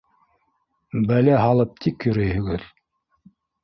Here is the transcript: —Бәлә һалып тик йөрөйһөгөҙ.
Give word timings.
—Бәлә 1.13 1.37
һалып 1.43 1.79
тик 1.87 2.09
йөрөйһөгөҙ. 2.11 2.69